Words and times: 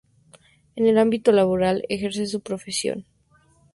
En 0.75 0.87
el 0.87 0.97
ámbito 0.97 1.31
laboral, 1.31 1.85
ejerció 1.87 2.25
su 2.25 2.39
profesión. 2.41 3.05